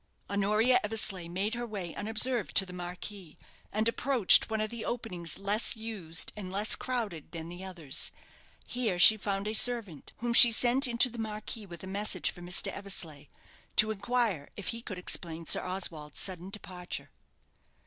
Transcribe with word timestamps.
Honoria 0.31 0.79
Eversleigh 0.83 1.27
made 1.29 1.53
her 1.53 1.67
way 1.67 1.93
unobserved 1.93 2.55
to 2.55 2.65
the 2.65 2.73
marquee, 2.73 3.37
and 3.71 3.87
approached 3.87 4.49
one 4.49 4.59
of 4.59 4.71
the 4.71 4.83
openings 4.83 5.37
less 5.37 5.75
used 5.75 6.31
and 6.35 6.51
less 6.51 6.75
crowded 6.75 7.31
than 7.33 7.49
the 7.49 7.63
others. 7.63 8.09
Here 8.65 8.97
she 8.97 9.15
found 9.15 9.47
a 9.47 9.53
servant, 9.53 10.13
whom 10.17 10.33
she 10.33 10.51
sent 10.51 10.87
into 10.87 11.11
the 11.11 11.19
marquee 11.19 11.67
with 11.67 11.83
a 11.83 11.87
message 11.87 12.31
for 12.31 12.41
Mr. 12.41 12.69
Eversleigh, 12.71 13.27
to 13.75 13.91
inquire 13.91 14.49
if 14.57 14.69
he 14.69 14.81
could 14.81 14.97
explain 14.97 15.45
Sir 15.45 15.63
Oswald's 15.63 16.19
sudden 16.19 16.49
departure. 16.49 17.11